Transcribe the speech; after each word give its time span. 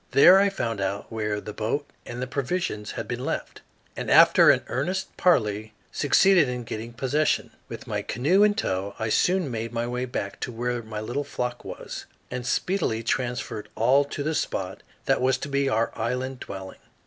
There 0.13 0.39
I 0.39 0.49
found 0.49 0.81
out 0.81 1.11
where 1.11 1.39
the 1.39 1.53
boat 1.53 1.87
and 2.07 2.23
the 2.23 2.25
provisions 2.25 2.93
had 2.93 3.07
been 3.07 3.23
left, 3.23 3.61
and 3.95 4.09
after 4.09 4.49
an 4.49 4.63
earnest 4.67 5.15
parley 5.15 5.73
succeeded 5.91 6.49
in 6.49 6.63
getting 6.63 6.91
possession. 6.93 7.51
With 7.69 7.85
my 7.85 8.01
canoe 8.01 8.41
in 8.41 8.55
tow 8.55 8.95
I 8.97 9.09
soon 9.09 9.51
made 9.51 9.71
my 9.71 9.85
way 9.85 10.05
back 10.05 10.39
to 10.39 10.51
where 10.51 10.81
my 10.81 11.01
little 11.01 11.23
flock 11.23 11.63
was, 11.63 12.07
and 12.31 12.47
speedily 12.47 13.03
transferred 13.03 13.69
all 13.75 14.03
to 14.05 14.23
the 14.23 14.33
spot 14.33 14.81
that 15.05 15.21
was 15.21 15.37
to 15.37 15.47
be 15.49 15.69
our 15.69 15.91
island 15.95 16.39
dwelling. 16.39 16.79